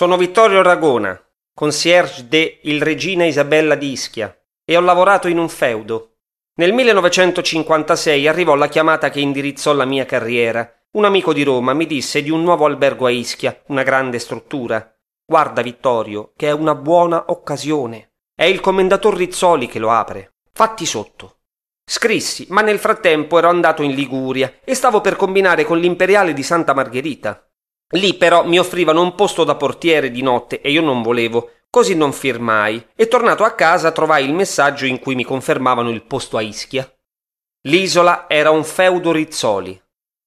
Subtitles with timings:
[0.00, 1.22] Sono Vittorio Ragona,
[1.54, 4.34] concierge de Il Regina Isabella di Ischia,
[4.64, 6.20] e ho lavorato in un feudo.
[6.54, 10.66] Nel 1956 arrivò la chiamata che indirizzò la mia carriera.
[10.92, 14.90] Un amico di Roma mi disse di un nuovo albergo a Ischia, una grande struttura.
[15.22, 18.12] Guarda, Vittorio, che è una buona occasione.
[18.34, 20.36] È il commendator Rizzoli che lo apre.
[20.50, 21.40] Fatti sotto.
[21.84, 26.42] Scrissi, ma nel frattempo ero andato in Liguria e stavo per combinare con l'imperiale di
[26.42, 27.49] Santa Margherita.
[27.94, 31.94] Lì però mi offrivano un posto da portiere di notte e io non volevo, così
[31.94, 36.36] non firmai e tornato a casa trovai il messaggio in cui mi confermavano il posto
[36.36, 36.90] a Ischia.
[37.62, 39.80] L'isola era un feudo Rizzoli.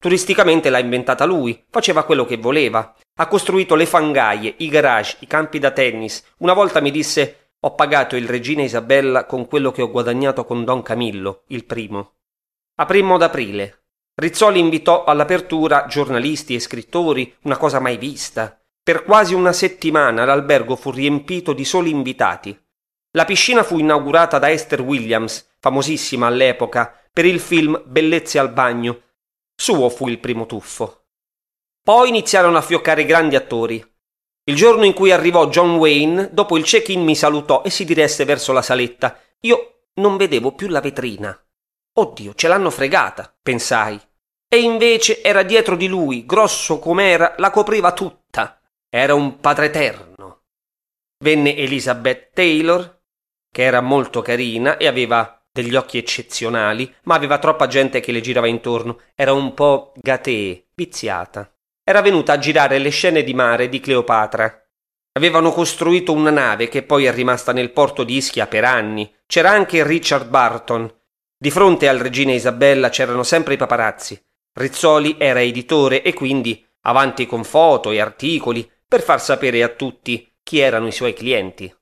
[0.00, 2.94] Turisticamente l'ha inventata lui, faceva quello che voleva.
[3.16, 6.24] Ha costruito le fangaie, i garage, i campi da tennis.
[6.38, 10.64] Una volta mi disse ho pagato il regina Isabella con quello che ho guadagnato con
[10.64, 12.18] Don Camillo, il primo.
[12.76, 13.77] Aprimmo d'aprile.
[14.20, 18.60] Rizzoli invitò all'apertura giornalisti e scrittori, una cosa mai vista.
[18.82, 22.58] Per quasi una settimana l'albergo fu riempito di soli invitati.
[23.12, 29.02] La piscina fu inaugurata da Esther Williams, famosissima all'epoca, per il film Bellezze al bagno.
[29.54, 31.04] Suo fu il primo tuffo.
[31.80, 33.76] Poi iniziarono a fioccare grandi attori.
[34.42, 38.24] Il giorno in cui arrivò John Wayne, dopo il check-in mi salutò e si diresse
[38.24, 39.16] verso la saletta.
[39.42, 41.40] Io non vedevo più la vetrina.
[41.98, 44.00] Oddio, ce l'hanno fregata, pensai.
[44.50, 48.58] E invece era dietro di lui, grosso com'era, la copriva tutta.
[48.88, 50.44] Era un padre eterno.
[51.22, 53.02] Venne Elizabeth Taylor,
[53.52, 58.22] che era molto carina e aveva degli occhi eccezionali, ma aveva troppa gente che le
[58.22, 59.00] girava intorno.
[59.14, 61.52] Era un po' gatee, viziata.
[61.84, 64.62] Era venuta a girare le scene di mare di Cleopatra.
[65.12, 69.12] Avevano costruito una nave che poi è rimasta nel porto di Ischia per anni.
[69.26, 70.90] C'era anche Richard Barton.
[71.36, 74.22] Di fronte al regina Isabella c'erano sempre i paparazzi.
[74.52, 80.26] Rizzoli era editore e quindi avanti con foto e articoli per far sapere a tutti
[80.42, 81.72] chi erano i suoi clienti.